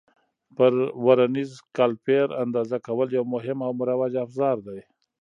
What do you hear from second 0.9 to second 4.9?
ورنیز کالیپر اندازه کول یو مهم او مروج افزار دی.